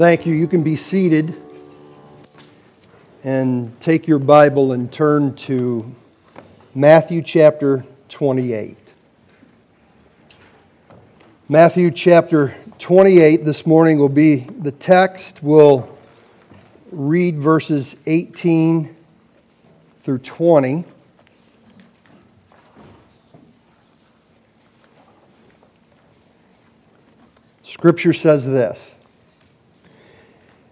[0.00, 0.32] Thank you.
[0.32, 1.34] You can be seated
[3.22, 5.94] and take your Bible and turn to
[6.74, 8.78] Matthew chapter 28.
[11.50, 15.42] Matthew chapter 28 this morning will be the text.
[15.42, 15.86] We'll
[16.90, 18.96] read verses 18
[20.02, 20.82] through 20.
[27.62, 28.96] Scripture says this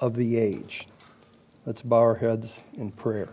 [0.00, 0.88] of the age.
[1.66, 3.28] Let's bow our heads in prayer.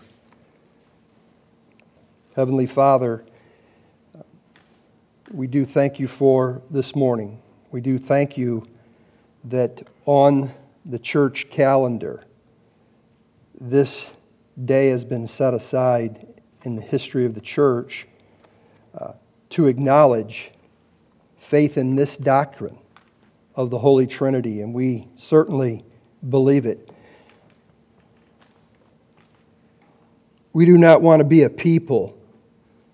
[2.36, 3.26] Heavenly Father,
[5.32, 7.42] we do thank you for this morning.
[7.72, 8.68] We do thank you
[9.46, 10.54] that on
[10.86, 12.24] the church calendar,
[13.60, 14.12] this
[14.64, 16.28] day has been set aside
[16.64, 18.08] in the history of the church
[18.98, 19.14] uh,
[19.50, 20.52] to acknowledge
[21.38, 22.78] faith in this doctrine
[23.56, 25.84] of the Holy Trinity, and we certainly
[26.28, 26.90] believe it.
[30.54, 32.18] We do not want to be a people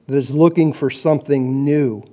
[0.08, 2.04] that is looking for something new.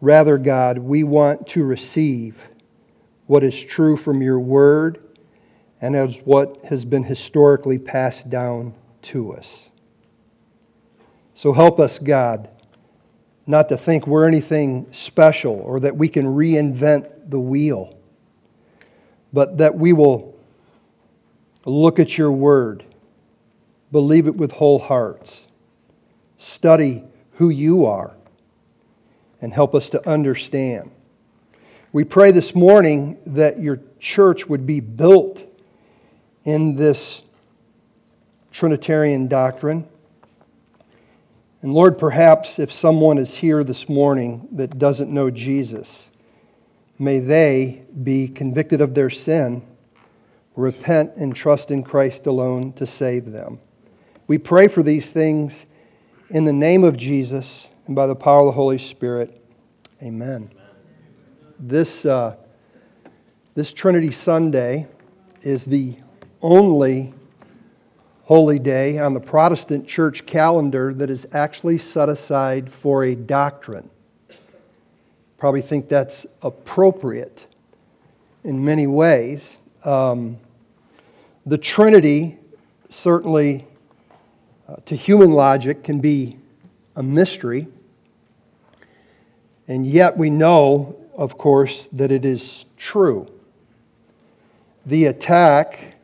[0.00, 2.36] Rather, God, we want to receive
[3.26, 5.02] what is true from your word
[5.80, 9.62] and as what has been historically passed down to us.
[11.34, 12.48] So help us, God
[13.48, 17.97] not to think we're anything special or that we can reinvent the wheel,
[19.32, 20.36] but that we will
[21.64, 22.84] look at your word,
[23.92, 25.46] believe it with whole hearts,
[26.36, 28.14] study who you are,
[29.40, 30.90] and help us to understand.
[31.92, 35.42] We pray this morning that your church would be built
[36.44, 37.22] in this
[38.52, 39.86] Trinitarian doctrine
[41.60, 46.07] and Lord, perhaps if someone is here this morning that doesn't know Jesus,
[46.98, 49.62] may they be convicted of their sin,
[50.56, 53.60] repent, and trust in Christ alone to save them.
[54.26, 55.66] We pray for these things
[56.30, 59.42] in the name of Jesus and by the power of the Holy Spirit.
[60.02, 60.50] Amen.
[61.58, 62.36] This, uh,
[63.54, 64.86] this Trinity Sunday
[65.42, 65.96] is the
[66.42, 67.14] only
[68.24, 73.88] holy day on the Protestant church calendar that is actually set aside for a doctrine.
[75.38, 77.46] Probably think that's appropriate
[78.42, 79.56] in many ways.
[79.84, 80.38] Um,
[81.46, 82.38] the Trinity,
[82.90, 83.64] certainly
[84.68, 86.38] uh, to human logic, can be
[86.96, 87.68] a mystery.
[89.68, 93.30] And yet we know, of course, that it is true.
[94.86, 95.94] The attack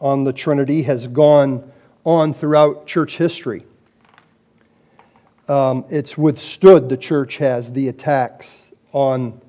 [0.00, 1.70] on the Trinity has gone
[2.04, 3.66] on throughout church history.
[5.46, 8.62] Um, it's withstood, the church has, the attacks
[8.92, 9.40] on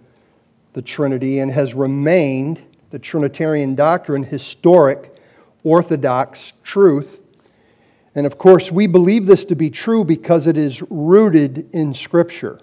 [0.73, 5.15] the Trinity and has remained the Trinitarian doctrine historic,
[5.63, 7.21] orthodox truth.
[8.15, 12.59] And of course, we believe this to be true because it is rooted in Scripture.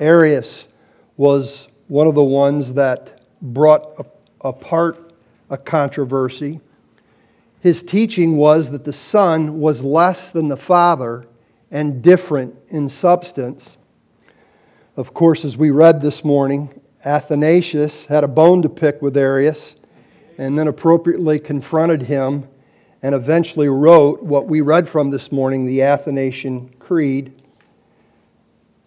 [0.00, 0.68] Arius
[1.16, 4.06] was one of the ones that brought
[4.40, 5.12] apart
[5.50, 6.60] a controversy
[7.60, 11.26] his teaching was that the Son was less than the Father
[11.70, 13.76] and different in substance.
[14.98, 19.76] Of course, as we read this morning, Athanasius had a bone to pick with Arius
[20.38, 22.48] and then appropriately confronted him
[23.00, 27.40] and eventually wrote what we read from this morning, the Athanasian Creed.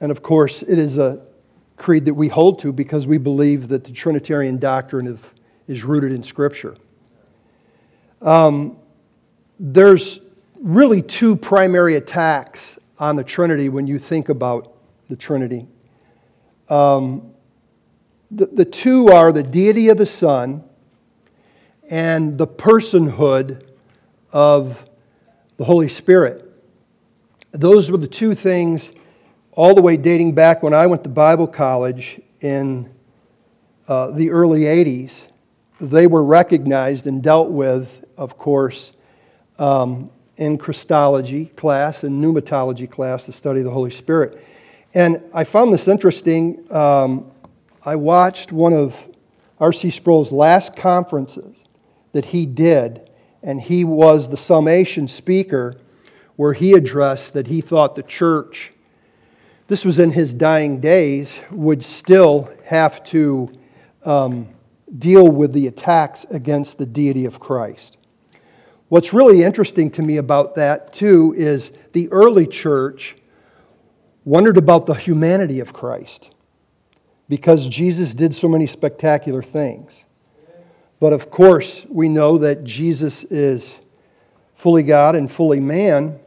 [0.01, 1.21] And of course, it is a
[1.77, 5.33] creed that we hold to because we believe that the Trinitarian doctrine of,
[5.69, 6.75] is rooted in Scripture.
[8.21, 8.75] Um,
[9.57, 10.19] there's
[10.59, 14.73] really two primary attacks on the Trinity when you think about
[15.07, 15.69] the Trinity.
[16.71, 17.33] Um,
[18.31, 20.63] the, the two are the deity of the Son
[21.89, 23.67] and the personhood
[24.31, 24.89] of
[25.57, 26.47] the Holy Spirit.
[27.51, 28.91] Those were the two things
[29.51, 32.89] all the way dating back when I went to Bible college in
[33.87, 35.27] uh, the early 80s.
[35.81, 38.93] They were recognized and dealt with of course,
[39.57, 44.45] um, in Christology class and pneumatology class, the study of the Holy Spirit.
[44.93, 46.65] And I found this interesting.
[46.71, 47.31] Um,
[47.83, 49.07] I watched one of
[49.59, 49.91] R.C.
[49.91, 51.55] Sproul's last conferences,
[52.13, 53.09] that he did,
[53.41, 55.77] and he was the summation speaker
[56.35, 58.73] where he addressed that he thought the church,
[59.67, 63.51] this was in his dying days, would still have to
[64.03, 64.49] um,
[64.97, 67.97] deal with the attacks against the deity of Christ.
[68.89, 73.15] What's really interesting to me about that, too, is the early church
[74.23, 76.29] wondered about the humanity of Christ
[77.27, 80.05] because Jesus did so many spectacular things.
[80.99, 83.79] But of course, we know that Jesus is
[84.55, 86.19] fully God and fully man,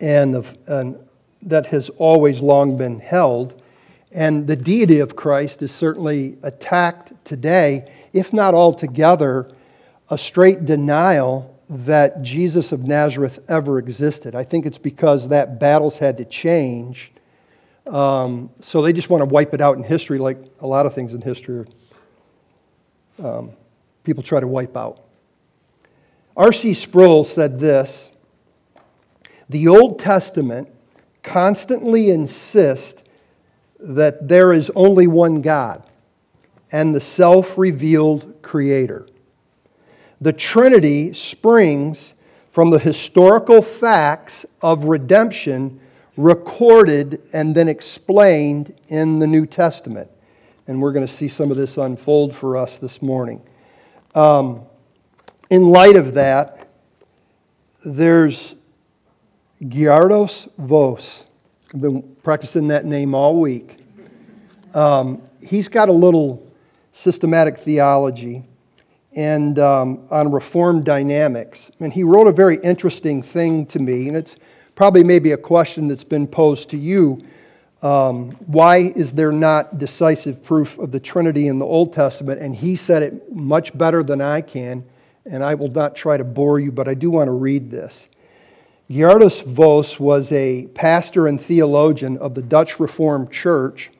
[0.00, 0.98] and, and
[1.42, 3.60] that has always long been held.
[4.10, 9.50] And the deity of Christ is certainly attacked today, if not altogether,
[10.08, 14.34] a straight denial that Jesus of Nazareth ever existed.
[14.34, 17.12] I think it's because that battle's had to change.
[17.86, 20.94] Um, so they just want to wipe it out in history, like a lot of
[20.94, 21.66] things in history
[23.22, 23.50] um,
[24.04, 25.04] people try to wipe out.
[26.36, 26.74] R.C.
[26.74, 28.10] Sproul said this
[29.48, 30.68] The Old Testament
[31.22, 33.02] constantly insists
[33.80, 35.82] that there is only one God
[36.70, 39.06] and the self revealed Creator.
[40.20, 42.14] The Trinity springs
[42.50, 45.80] from the historical facts of redemption
[46.16, 50.10] recorded and then explained in the New Testament.
[50.66, 53.40] And we're going to see some of this unfold for us this morning.
[54.14, 54.62] Um,
[55.50, 56.68] in light of that,
[57.84, 58.56] there's
[59.62, 61.26] Geerhardus Vos.
[61.72, 63.78] I've been practicing that name all week.
[64.74, 66.52] Um, he's got a little
[66.90, 68.44] systematic theology
[69.14, 71.70] and um, on Reformed Dogmatics.
[71.80, 74.36] And he wrote a very interesting thing to me, and it's
[74.74, 77.24] probably maybe a question that's been posed to you.
[77.82, 82.40] Um, why is there not decisive proof of the Trinity in the Old Testament?
[82.40, 84.84] And he said it much better than I can,
[85.24, 88.08] and I will not try to bore you, but I do want to read this.
[88.90, 93.90] Geerhardus Vos was a pastor and theologian of the Dutch Reformed Church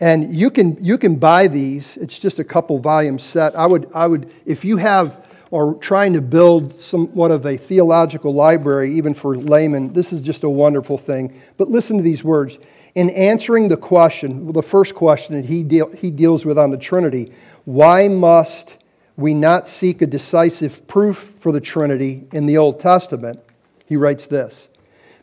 [0.00, 1.96] and you can, you can buy these.
[1.96, 3.56] It's just a couple volume set.
[3.56, 8.32] I would, I would, if you have or trying to build somewhat of a theological
[8.32, 11.38] library, even for laymen, this is just a wonderful thing.
[11.58, 12.58] But listen to these words.
[12.94, 16.78] In answering the question, the first question that he, deal, he deals with on the
[16.78, 17.32] Trinity,
[17.66, 18.78] why must
[19.16, 23.38] we not seek a decisive proof for the Trinity in the Old Testament?
[23.84, 24.68] He writes this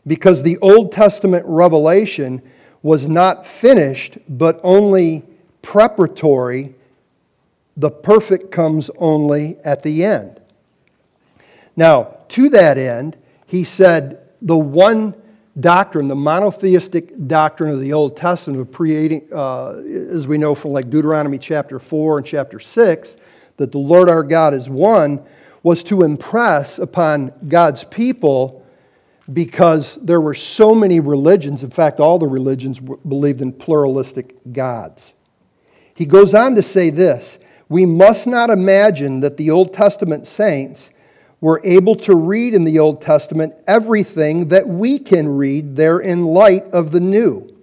[0.06, 2.40] Because the Old Testament revelation
[2.82, 5.24] was not finished, but only
[5.62, 6.74] preparatory.
[7.76, 10.40] The perfect comes only at the end.
[11.76, 13.16] Now, to that end,
[13.46, 15.14] he said the one
[15.58, 19.72] doctrine, the monotheistic doctrine of the Old Testament, of creating, uh,
[20.10, 23.16] as we know from like Deuteronomy chapter 4 and chapter 6,
[23.56, 25.22] that the Lord our God is one,
[25.62, 28.59] was to impress upon God's people
[29.32, 31.62] because there were so many religions.
[31.62, 35.14] In fact, all the religions believed in pluralistic gods.
[35.94, 37.38] He goes on to say this
[37.68, 40.90] We must not imagine that the Old Testament saints
[41.40, 46.24] were able to read in the Old Testament everything that we can read there in
[46.24, 47.56] light of the New.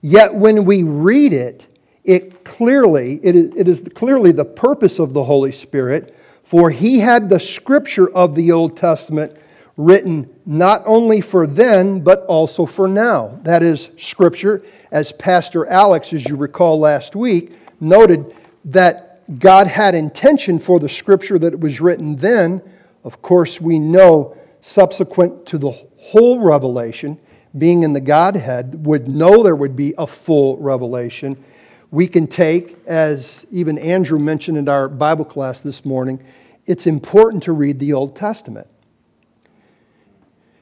[0.00, 1.66] Yet when we read it,
[2.02, 6.98] it clearly, it is, it is clearly the purpose of the Holy Spirit, for he
[6.98, 9.36] had the scripture of the Old Testament
[9.76, 13.38] written not only for then, but also for now.
[13.42, 18.34] That is, Scripture, as Pastor Alex, as you recall last week, noted
[18.66, 22.62] that God had intention for the Scripture that it was written then.
[23.02, 27.18] Of course, we know subsequent to the whole revelation,
[27.56, 31.42] being in the Godhead, would know there would be a full revelation.
[31.90, 36.22] We can take, as even Andrew mentioned in our Bible class this morning,
[36.66, 38.66] it's important to read the Old Testament.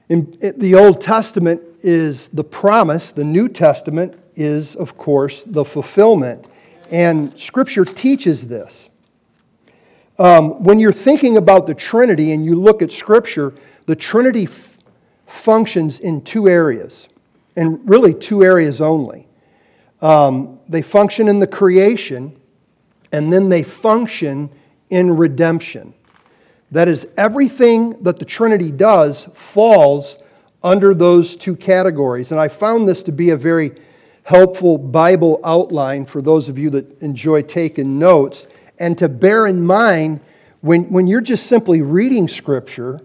[0.08, 6.46] In the Old Testament is the promise, the New Testament is, of course, the fulfillment.
[6.90, 8.90] And Scripture teaches this.
[10.18, 13.54] Um, when you're thinking about the Trinity and you look at Scripture,
[13.86, 14.78] the Trinity f-
[15.26, 17.08] functions in two areas,
[17.56, 19.26] and really two areas only.
[20.00, 22.36] Um, they function in the creation,
[23.10, 24.50] and then they function
[24.90, 25.94] in redemption.
[26.72, 30.16] That is, everything that the Trinity does falls
[30.62, 32.30] under those two categories.
[32.30, 33.72] And I found this to be a very
[34.22, 38.46] helpful Bible outline for those of you that enjoy taking notes.
[38.78, 40.20] And to bear in mind,
[40.62, 43.02] when, when you're just simply reading Scripture,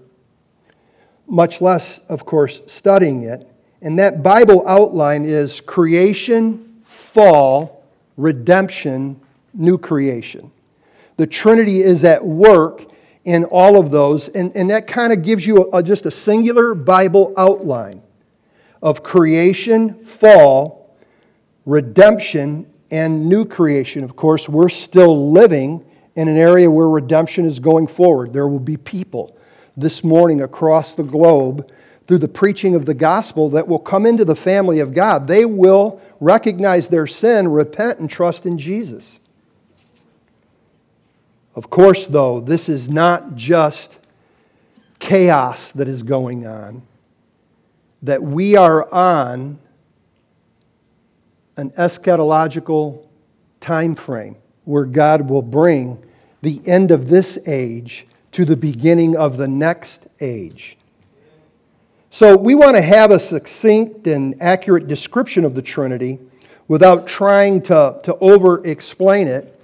[1.28, 7.84] much less, of course, studying it, and that Bible outline is creation, fall,
[8.16, 9.20] redemption,
[9.54, 10.52] new creation.
[11.18, 12.86] The Trinity is at work
[13.28, 16.74] in all of those, and, and that kind of gives you a, just a singular
[16.74, 18.02] Bible outline
[18.82, 20.96] of creation, fall,
[21.66, 24.06] redemption, and new creation.
[24.06, 25.84] Of course, we're still living
[26.16, 28.32] in an area where redemption is going forward.
[28.32, 29.38] There will be people
[29.76, 31.70] this morning across the globe
[32.08, 35.28] through the preaching of the gospel that will come into the family of God.
[35.28, 39.20] They will recognize their sin, repent, and trust in Jesus.
[41.58, 43.98] Of course, though, this is not just
[45.00, 46.84] chaos that is going on,
[48.04, 49.58] that we are on
[51.58, 53.08] an eschatological
[53.60, 54.36] time frame
[54.66, 56.06] where God will bring
[56.44, 60.78] the end of this age to the beginning of the next age.
[62.12, 66.20] So we want to have a succinct and accurate description of the Trinity
[66.68, 69.57] without trying to, to over explain it.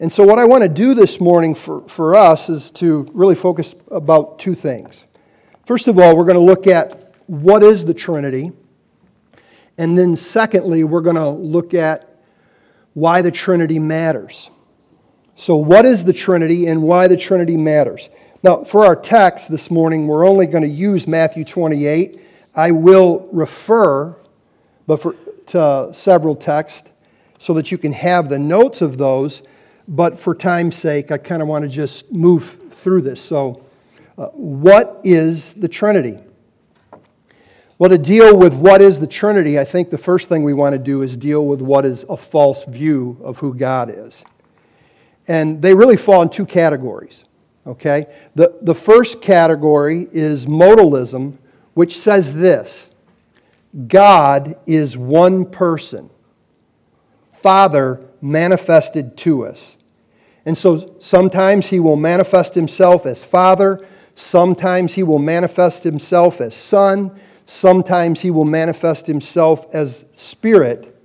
[0.00, 3.34] And so, what I want to do this morning for, for us is to really
[3.34, 5.06] focus about two things.
[5.66, 8.52] First of all, we're going to look at what is the Trinity.
[9.76, 12.16] And then, secondly, we're going to look at
[12.94, 14.50] why the Trinity matters.
[15.34, 18.08] So, what is the Trinity and why the Trinity matters?
[18.44, 22.20] Now, for our text this morning, we're only going to use Matthew 28.
[22.54, 24.16] I will refer
[24.86, 26.88] but for, to several texts
[27.40, 29.42] so that you can have the notes of those.
[29.88, 33.20] But for time's sake, I kind of want to just move through this.
[33.20, 33.64] So,
[34.18, 36.18] uh, what is the Trinity?
[37.78, 40.74] Well, to deal with what is the Trinity, I think the first thing we want
[40.74, 44.24] to do is deal with what is a false view of who God is.
[45.28, 47.24] And they really fall in two categories.
[47.66, 48.06] Okay?
[48.34, 51.38] The, the first category is modalism,
[51.74, 52.90] which says this
[53.86, 56.10] God is one person,
[57.32, 59.76] Father manifested to us.
[60.48, 66.56] And so sometimes he will manifest himself as Father, sometimes he will manifest himself as
[66.56, 67.14] Son,
[67.44, 70.98] sometimes he will manifest himself as Spirit.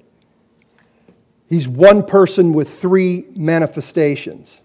[1.49, 4.61] He's one person with three manifestations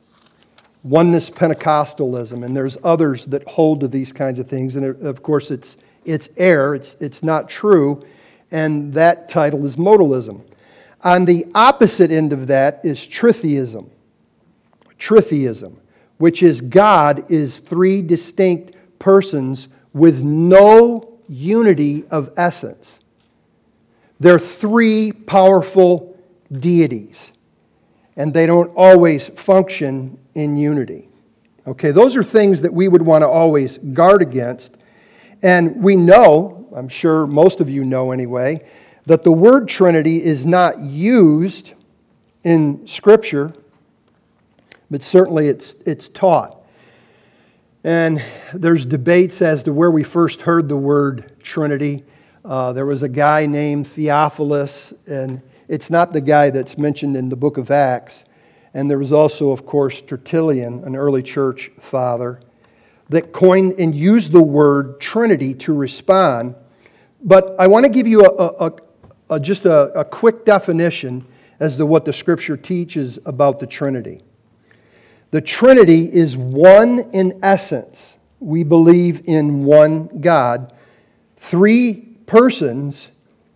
[0.85, 4.77] oneness Pentecostalism, and there's others that hold to these kinds of things.
[4.77, 8.07] And uh, of course, it's, it's error, it's, it's not true,
[8.53, 10.43] and that title is modalism.
[11.03, 13.91] On the opposite end of that is tritheism.
[14.99, 15.77] Tritheism,
[16.19, 23.01] which is God is three distinct persons with no unity of essence.
[24.21, 26.19] They're three powerful
[26.53, 27.33] deities,
[28.17, 31.09] and they don't always function in unity.
[31.67, 34.77] Okay, those are things that we would want to always guard against.
[35.43, 38.67] And we know, I'm sure most of you know anyway,
[39.07, 41.75] that the word Trinity is not used
[42.43, 43.55] in Scripture,
[44.91, 46.57] but certainly it's, it's taught.
[47.85, 52.05] And there's debates as to where we first heard the word Trinity.
[52.45, 57.29] Uh, there was a guy named Theophilus, and it's not the guy that's mentioned in
[57.29, 58.25] the book of Acts.
[58.75, 62.41] And there was also, of course, Tertullian, an early church father,
[63.09, 66.55] that coined and used the word Trinity to respond.
[67.23, 68.73] But I want to give you a, a,
[69.31, 71.27] a just a, a quick definition
[71.61, 74.23] as to what the scripture teaches about the Trinity.
[75.31, 78.17] The Trinity is one in essence.
[78.41, 80.73] We believe in one God,
[81.37, 81.95] three
[82.27, 83.11] persons,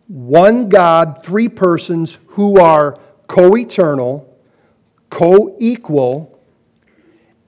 [0.09, 4.29] one God, three persons who are co eternal
[5.09, 6.41] co equal,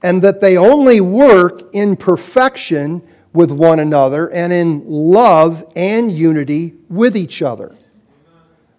[0.01, 3.01] and that they only work in perfection
[3.33, 7.75] with one another and in love and unity with each other.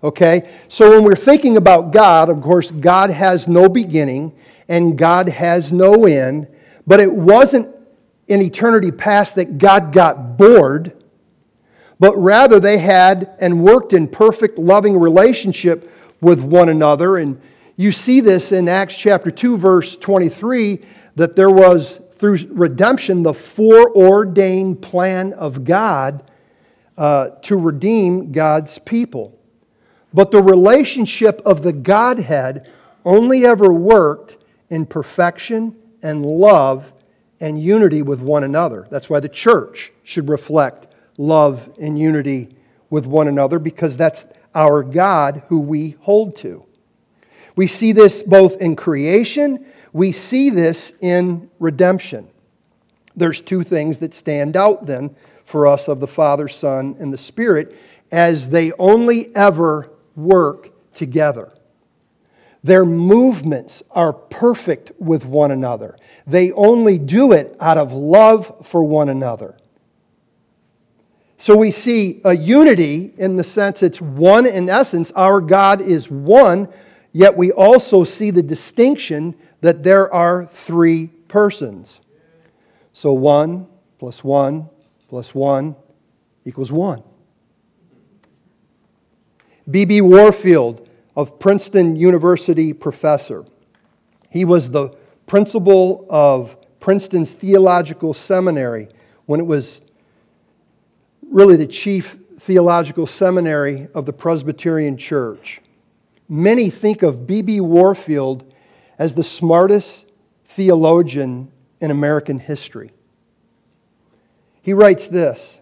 [0.07, 0.49] Okay?
[0.69, 4.33] So when we're thinking about God, of course, God has no beginning
[4.69, 6.47] and God has no end,
[6.87, 7.75] but it wasn't
[8.29, 11.03] in eternity past that God got bored,
[11.99, 17.41] but rather they had and worked in perfect loving relationship with one another and
[17.79, 20.79] you see this in Acts chapter 2, verse 23,
[21.17, 26.31] that there was, through redemption, the foreordained plan of God
[26.97, 29.39] uh, to redeem God's people.
[30.17, 32.73] But the relationship of the Godhead
[33.05, 34.39] only ever worked
[34.71, 36.91] in perfection and love
[37.39, 38.89] and unity with one another.
[38.91, 40.87] That's why the church should reflect
[41.19, 42.57] love and unity
[42.89, 46.65] with one another because that's our God who we hold to.
[47.55, 52.31] We see this both in creation, we see this in redemption.
[53.15, 57.19] There's two things that stand out then for us of the Father, Son, and the
[57.19, 57.77] Spirit
[58.11, 61.53] as they only ever work together.
[62.65, 65.97] Their movements are perfect with one another.
[66.27, 69.57] They only do it out of love for one another.
[71.37, 75.13] So we see a unity in the sense it's one in essence.
[75.13, 76.69] Our God is one,
[77.13, 82.01] yet we also see the distinction that there are three persons.
[82.93, 83.69] So one
[83.99, 84.69] plus one
[85.09, 85.77] plus one
[86.45, 87.03] equals one.
[89.69, 90.01] B.B.
[90.01, 93.45] Warfield of Princeton University professor.
[94.31, 94.91] He was the
[95.27, 98.89] principal of Princeton's Theological Seminary
[99.25, 99.81] when it was
[101.29, 105.61] really the chief theological seminary of the Presbyterian Church.
[106.29, 107.61] Many think of B.B.
[107.61, 108.53] Warfield
[108.99, 110.07] as the smartest
[110.47, 112.93] theologian in American history.
[114.63, 115.61] He writes this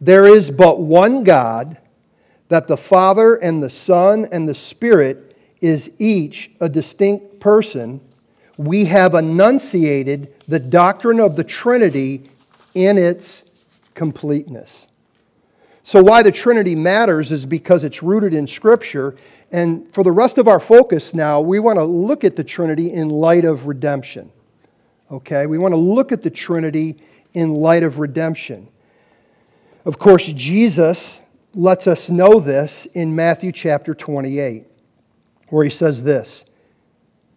[0.00, 1.78] There is but one God,
[2.50, 8.00] that the Father and the Son and the Spirit is each a distinct person.
[8.56, 12.28] We have enunciated the doctrine of the Trinity
[12.74, 13.44] in its
[13.94, 14.88] completeness.
[15.84, 19.16] So, why the Trinity matters is because it's rooted in Scripture.
[19.52, 22.92] And for the rest of our focus now, we want to look at the Trinity
[22.92, 24.30] in light of redemption.
[25.10, 25.46] Okay?
[25.46, 26.96] We want to look at the Trinity
[27.32, 28.68] in light of redemption.
[29.84, 31.20] Of course, Jesus
[31.54, 34.66] lets us know this in Matthew chapter 28,
[35.48, 36.44] where he says this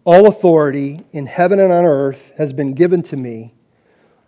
[0.04, 3.54] All authority in heaven and on earth has been given to me.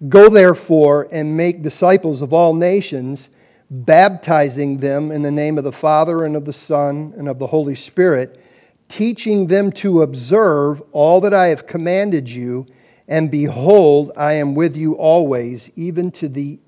[0.08, 3.30] Go therefore and make disciples of all nations,
[3.70, 7.46] baptizing them in the name of the Father and of the Son and of the
[7.46, 8.40] Holy Spirit,
[8.88, 12.66] teaching them to observe all that I have commanded you.
[13.08, 16.58] And behold, I am with you always, even to the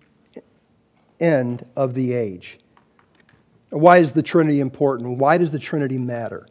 [1.21, 2.59] end of the age.
[3.71, 5.19] Why is the Trinity important?
[5.19, 6.47] Why does the Trinity matter?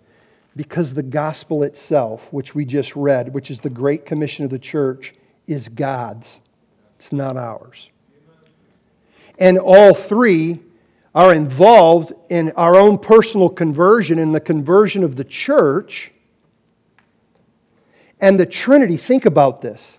[0.55, 4.59] Because the gospel itself, which we just read, which is the great commission of the
[4.59, 5.13] church,
[5.45, 6.39] is God's.
[6.97, 7.89] It's not ours.
[9.39, 10.59] And all three
[11.13, 16.11] are involved in our own personal conversion and the conversion of the church.
[18.19, 19.97] And the Trinity, think about this.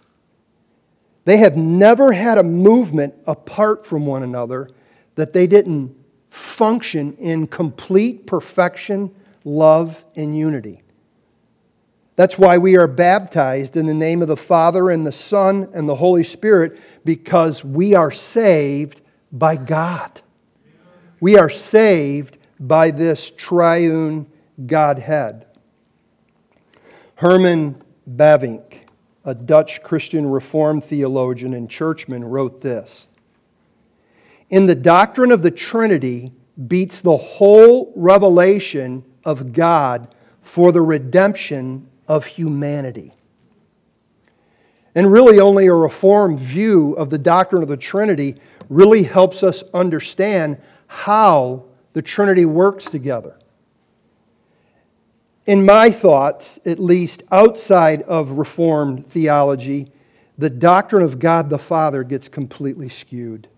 [1.25, 4.71] They have never had a movement apart from one another
[5.15, 5.95] that they didn't
[6.29, 9.15] function in complete perfection,
[9.45, 10.83] love, and unity.
[12.17, 15.89] That's why we are baptized in the name of the Father and the Son and
[15.89, 20.21] the Holy Spirit because we are saved by God.
[21.21, 24.27] We are saved by this triune
[24.67, 25.47] Godhead.
[27.15, 28.81] Herman Bavinck,
[29.25, 33.09] a Dutch Christian Reformed theologian and churchman, wrote this
[34.51, 36.33] In the doctrine of the Trinity
[36.67, 43.15] beats the whole revelation of God for the redemption of humanity.
[44.95, 49.63] And really, only a reformed view of the doctrine of the Trinity really helps us
[49.75, 53.39] understand how the Trinity works together.
[55.47, 59.93] In my thoughts, at least outside of Reformed theology,
[60.37, 63.49] the doctrine of God the Father gets completely skewed.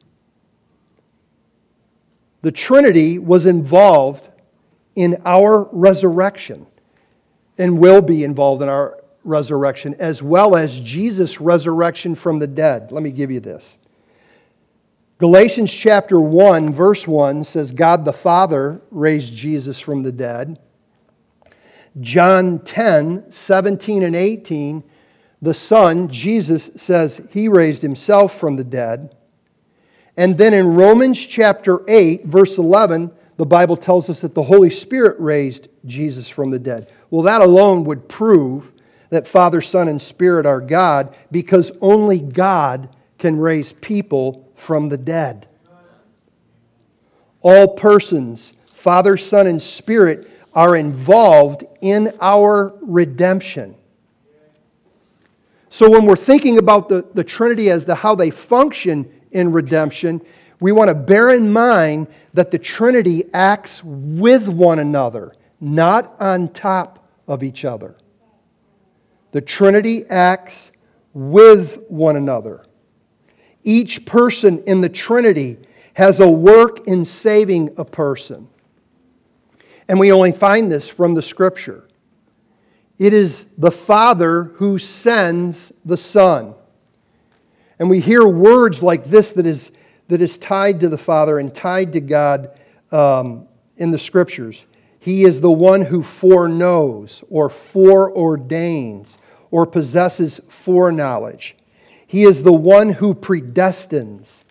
[2.43, 4.29] The Trinity was involved
[4.95, 6.67] in our resurrection
[7.59, 12.91] and will be involved in our resurrection, as well as Jesus' resurrection from the dead.
[12.91, 13.79] Let me give you this.
[15.19, 20.59] Galatians chapter 1, verse 1 says, God the Father raised Jesus from the dead.
[22.01, 24.83] John 10, 17 and 18,
[25.43, 29.15] the Son, Jesus, says he raised himself from the dead.
[30.21, 34.69] And then in Romans chapter 8, verse 11, the Bible tells us that the Holy
[34.69, 36.93] Spirit raised Jesus from the dead.
[37.09, 38.71] Well, that alone would prove
[39.09, 44.99] that Father, Son, and Spirit are God because only God can raise people from the
[44.99, 45.49] dead.
[47.41, 53.75] All persons, Father, Son, and Spirit, are involved in our redemption.
[55.71, 60.21] So when we're thinking about the, the Trinity as to how they function in redemption,
[60.61, 66.49] we want to bear in mind that the Trinity acts with one another, not on
[66.49, 67.97] top of each other.
[69.33, 70.73] The Trinity acts
[71.15, 72.67] with one another.
[73.65, 75.59] Each person in the Trinity
[75.95, 78.49] has a work in saving a person.
[79.89, 81.89] And we only find this from the Scripture.
[82.99, 86.55] It is the Father who sends the Son.
[87.81, 89.73] And we hear words like this that is
[90.09, 92.51] that is tied to the Father and tied to God
[92.93, 94.67] um, in the Scriptures.
[94.99, 99.17] He is the one who foreknows or foreordains
[99.51, 101.57] or possesses foreknowledge.
[102.07, 104.43] He is the one who predestines.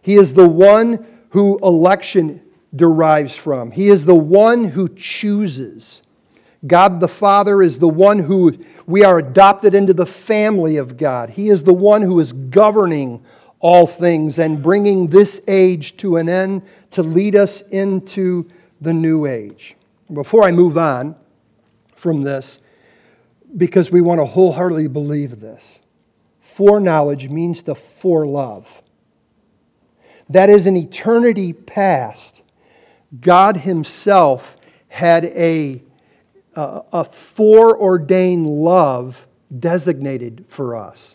[0.00, 2.42] He is the one who election
[2.76, 3.70] derives from.
[3.70, 6.02] He is the one who chooses.
[6.66, 11.30] God the Father is the one who we are adopted into the family of God.
[11.30, 13.24] He is the one who is governing
[13.60, 18.48] all things and bringing this age to an end to lead us into
[18.80, 19.76] the new age.
[20.12, 21.16] Before I move on
[21.94, 22.60] from this,
[23.56, 25.80] because we want to wholeheartedly believe this,
[26.40, 28.66] foreknowledge means to forelove.
[30.28, 32.42] That is, an eternity past,
[33.20, 34.56] God Himself
[34.88, 35.82] had a,
[36.58, 41.14] a, a foreordained love designated for us.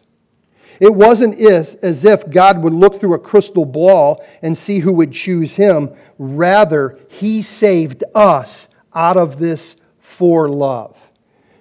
[0.79, 5.12] It wasn't as if God would look through a crystal ball and see who would
[5.12, 5.91] choose him.
[6.17, 10.97] Rather, he saved us out of this for love.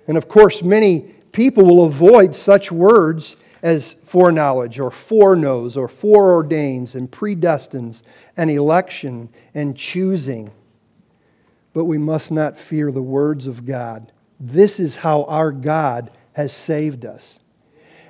[0.06, 1.00] And of course, many
[1.32, 8.02] people will avoid such words as foreknowledge or foreknows or foreordains and predestines
[8.36, 10.50] and election and choosing.
[11.72, 14.12] But we must not fear the words of God.
[14.38, 17.38] This is how our God has saved us.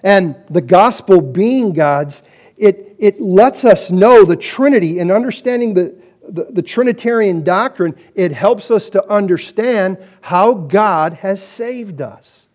[0.02, 2.22] And the gospel being God's,
[2.56, 5.96] it, it lets us know the Trinity and understanding the,
[6.28, 12.48] the, the, Trinitarian doctrine, it helps us to understand how God has saved us.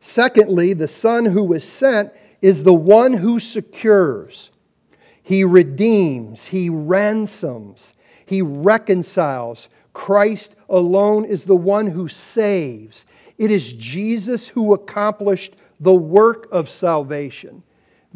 [0.00, 4.50] Secondly, the Son who was sent is the one who secures.
[5.22, 7.94] He redeems, he ransoms,
[8.26, 9.68] he reconciles.
[9.94, 13.06] Christ alone is the one who saves.
[13.38, 17.62] It is Jesus who accomplished the work of salvation,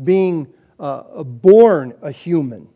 [0.02, 2.68] being uh, born a human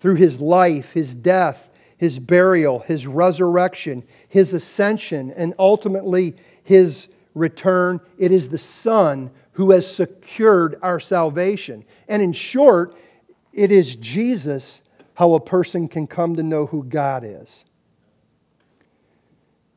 [0.00, 8.00] through his life, his death, his burial, his resurrection, his ascension, and ultimately his return.
[8.16, 11.84] It is the Son who has secured our salvation.
[12.08, 12.94] And in short,
[13.52, 14.80] it is Jesus
[15.20, 17.66] how a person can come to know who God is.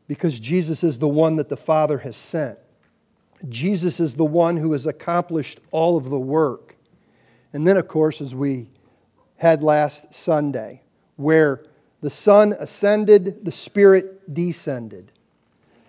[0.07, 2.57] Because Jesus is the one that the Father has sent.
[3.49, 6.77] Jesus is the one who has accomplished all of the work.
[7.51, 8.69] And then, of course, as we
[9.35, 10.81] had last Sunday,
[11.17, 11.65] where
[11.99, 15.11] the Son ascended, the Spirit descended.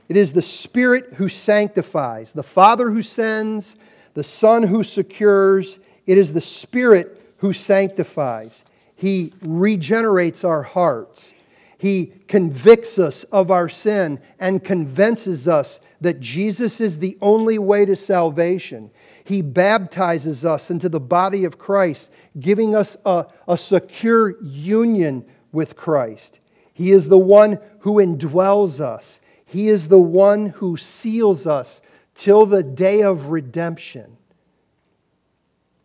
[0.08, 3.76] It is the Spirit who sanctifies, the Father who sends,
[4.14, 5.78] the Son who secures.
[6.06, 8.64] It is the Spirit who sanctifies.
[9.04, 11.34] He regenerates our hearts.
[11.76, 17.84] He convicts us of our sin and convinces us that Jesus is the only way
[17.84, 18.90] to salvation.
[19.22, 25.76] He baptizes us into the body of Christ, giving us a, a secure union with
[25.76, 26.38] Christ.
[26.72, 29.20] He is the one who indwells us.
[29.44, 31.82] He is the one who seals us
[32.14, 34.16] till the day of redemption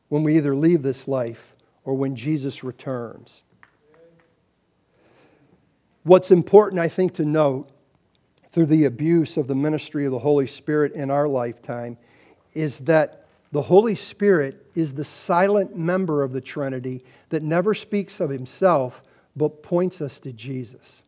[0.08, 1.49] when we either leave this life
[1.90, 3.42] or when Jesus returns.
[6.04, 7.68] What's important, I think, to note
[8.52, 11.98] through the abuse of the ministry of the Holy Spirit in our lifetime
[12.54, 18.20] is that the Holy Spirit is the silent member of the Trinity that never speaks
[18.20, 19.02] of himself
[19.36, 21.02] but points us to Jesus.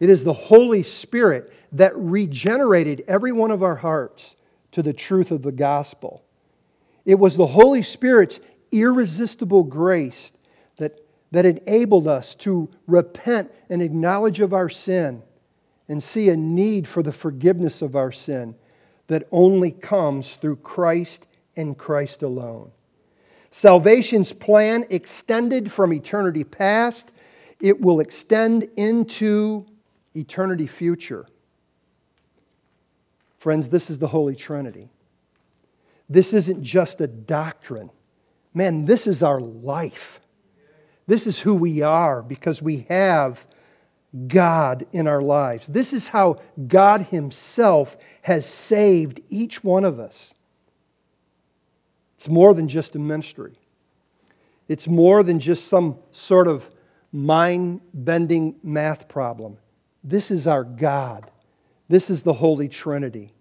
[0.00, 4.34] It is the Holy Spirit that regenerated every one of our hearts
[4.72, 6.24] to the truth of the gospel.
[7.04, 8.40] It was the Holy Spirit's
[8.72, 10.32] irresistible grace
[10.78, 11.00] that,
[11.30, 15.22] that enabled us to repent and acknowledge of our sin
[15.88, 18.54] and see a need for the forgiveness of our sin
[19.06, 21.26] that only comes through Christ
[21.56, 22.70] and Christ alone.
[23.50, 27.10] Salvation's plan extended from eternity past,
[27.60, 29.66] it will extend into
[30.14, 31.26] eternity future.
[33.38, 34.90] Friends, this is the Holy Trinity.
[36.08, 37.90] This isn't just a doctrine.
[38.58, 40.20] Man, this is our life.
[41.06, 43.46] This is who we are because we have
[44.26, 45.68] God in our lives.
[45.68, 50.34] This is how God Himself has saved each one of us.
[52.16, 53.54] It's more than just a ministry,
[54.66, 56.68] it's more than just some sort of
[57.12, 59.58] mind bending math problem.
[60.02, 61.30] This is our God.
[61.88, 63.32] This is the Holy Trinity.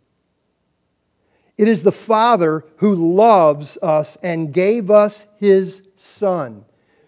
[1.57, 6.65] It is the Father who loves us and gave us His Son.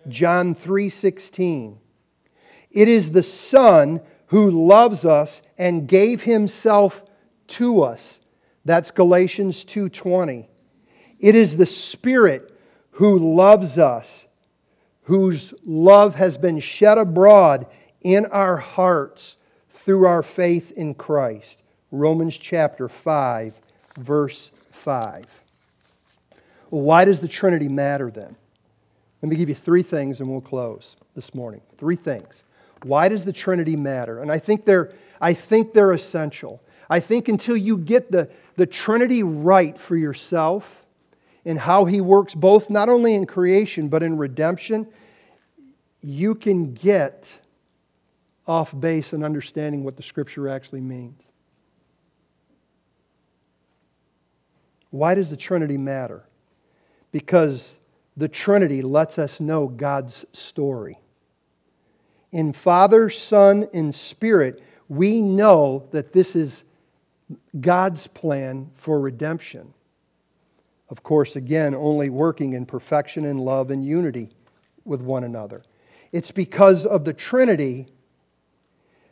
[0.07, 1.79] John 3 16.
[2.71, 7.03] It is the Son who loves us and gave himself
[7.47, 8.21] to us.
[8.63, 10.47] That's Galatians 2:20.
[11.19, 12.51] It is the Spirit
[12.91, 14.27] who loves us,
[15.03, 17.65] whose love has been shed abroad
[18.01, 19.37] in our hearts
[19.69, 21.63] through our faith in Christ.
[21.91, 23.59] Romans chapter 5,
[23.99, 25.25] verse 5.
[26.71, 28.35] Well, why does the Trinity matter then?
[29.21, 31.61] Let me give you three things and we'll close this morning.
[31.77, 32.43] Three things.
[32.83, 34.21] Why does the Trinity matter?
[34.21, 36.61] And I think they're, I think they're essential.
[36.89, 40.85] I think until you get the, the Trinity right for yourself
[41.45, 44.87] and how He works both not only in creation but in redemption,
[46.01, 47.39] you can get
[48.47, 51.28] off base in understanding what the Scripture actually means.
[54.91, 56.23] Why does the Trinity matter?
[57.11, 57.77] Because
[58.17, 60.99] the Trinity lets us know God's story.
[62.31, 66.63] In Father, Son, and Spirit, we know that this is
[67.59, 69.73] God's plan for redemption.
[70.89, 74.29] Of course, again, only working in perfection and love and unity
[74.85, 75.63] with one another.
[76.11, 77.87] It's because of the Trinity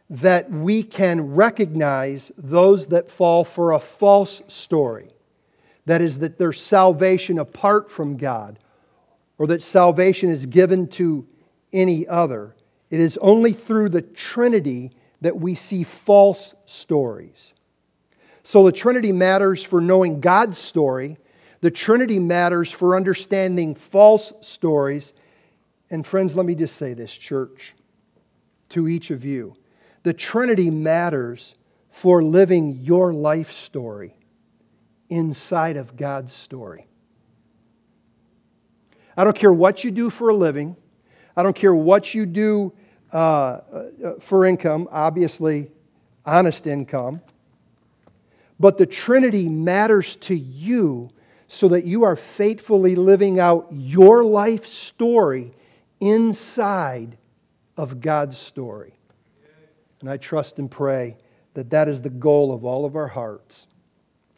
[0.10, 5.12] that we can recognize those that fall for a false story.
[5.88, 8.60] That is, that there's salvation apart from God,
[9.38, 11.26] or that salvation is given to
[11.72, 12.58] any other.
[12.90, 17.54] It is only through the Trinity that we see false stories.
[18.44, 21.18] So the Trinity matters for knowing God's story,
[21.62, 25.14] the Trinity matters for understanding false stories.
[25.90, 27.76] And friends, let me just say this, church,
[28.70, 29.56] to each of you.
[30.04, 31.56] The Trinity matters
[31.92, 34.17] for living your life story
[35.10, 36.88] inside of God's story.
[39.16, 40.76] I don't care what you do for a living.
[41.36, 42.74] I don't care what you do
[43.14, 43.62] uh, uh,
[44.20, 45.72] for income, obviously,
[46.26, 47.22] honest income.
[48.60, 51.10] But the Trinity matters to you
[51.48, 55.54] so that you are faithfully living out your life story
[56.00, 57.18] inside
[57.78, 58.94] of God's story.
[60.02, 61.18] And I trust and pray
[61.54, 63.68] that that is the goal of all of our hearts.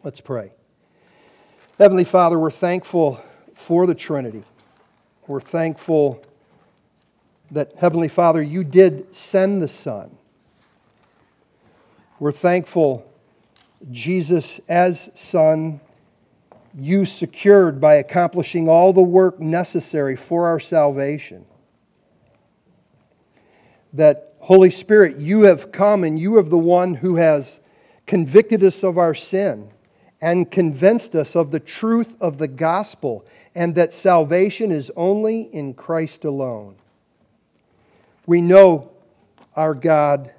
[0.03, 0.53] Let's pray.
[1.79, 3.23] Heavenly Father, we're thankful
[3.55, 4.43] for the Trinity.
[5.27, 6.21] We're thankful
[7.51, 10.17] that, Heavenly Father, you did send the Son.
[12.19, 13.09] We're thankful,
[13.91, 15.79] Jesus, as Son,
[16.77, 21.45] you secured by accomplishing all the work necessary for our salvation.
[23.93, 27.61] That, Holy Spirit, you have come and you are the one who has
[28.05, 29.71] convicted us of our sin
[30.21, 35.73] and convinced us of the truth of the gospel and that salvation is only in
[35.73, 36.75] Christ alone.
[38.25, 38.91] We know,
[39.55, 40.31] our God,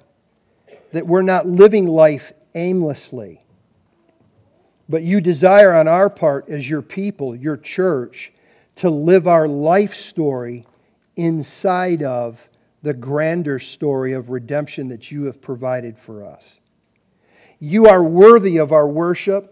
[0.91, 3.41] that we're not living life aimlessly,
[4.87, 8.33] but you desire on our part as your people, your church,
[8.77, 10.65] to live our life story
[11.15, 12.47] inside of
[12.81, 16.59] the grander story of redemption that you have provided for us.
[17.59, 19.50] You are worthy of our worship.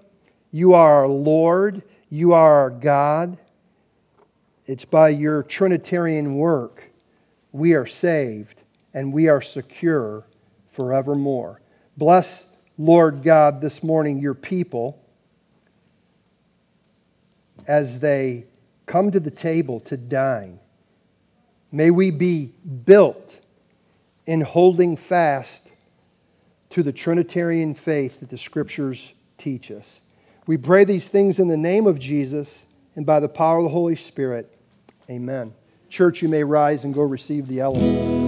[0.51, 1.83] You are our Lord.
[2.09, 3.37] You are our God.
[4.65, 6.83] It's by your Trinitarian work
[7.51, 8.61] we are saved
[8.93, 10.25] and we are secure
[10.69, 11.61] forevermore.
[11.97, 15.03] Bless, Lord God, this morning your people
[17.67, 18.45] as they
[18.85, 20.59] come to the table to dine.
[21.71, 22.53] May we be
[22.85, 23.39] built
[24.25, 25.71] in holding fast
[26.71, 29.99] to the Trinitarian faith that the Scriptures teach us.
[30.49, 33.69] We pray these things in the name of Jesus and by the power of the
[33.69, 34.51] Holy Spirit.
[35.07, 35.53] Amen.
[35.89, 38.18] Church, you may rise and go receive the elements.